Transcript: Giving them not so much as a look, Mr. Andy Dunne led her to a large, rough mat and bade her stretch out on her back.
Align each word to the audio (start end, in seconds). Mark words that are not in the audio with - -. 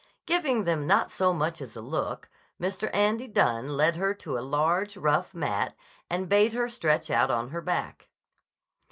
Giving 0.25 0.63
them 0.63 0.87
not 0.87 1.11
so 1.11 1.31
much 1.31 1.61
as 1.61 1.75
a 1.75 1.81
look, 1.81 2.27
Mr. 2.59 2.89
Andy 2.91 3.27
Dunne 3.27 3.67
led 3.77 3.97
her 3.97 4.15
to 4.15 4.35
a 4.35 4.41
large, 4.41 4.97
rough 4.97 5.35
mat 5.35 5.75
and 6.09 6.27
bade 6.27 6.53
her 6.53 6.67
stretch 6.69 7.11
out 7.11 7.29
on 7.29 7.49
her 7.49 7.61
back. 7.61 8.09